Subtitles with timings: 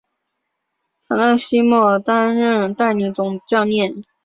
[1.07, 4.01] 卡勒西莫担任代理总教练。